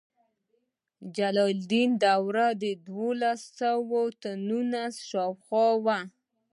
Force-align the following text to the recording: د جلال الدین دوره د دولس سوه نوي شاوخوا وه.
د 0.03 0.03
جلال 1.17 1.49
الدین 1.55 1.89
دوره 2.05 2.45
د 2.61 2.63
دولس 2.89 3.41
سوه 3.59 4.01
نوي 4.47 4.81
شاوخوا 5.09 5.67
وه. 5.85 5.99